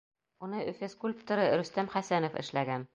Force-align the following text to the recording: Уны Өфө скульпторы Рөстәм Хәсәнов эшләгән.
Уны 0.47 0.61
Өфө 0.71 0.89
скульпторы 0.95 1.47
Рөстәм 1.61 1.95
Хәсәнов 1.97 2.43
эшләгән. 2.45 2.87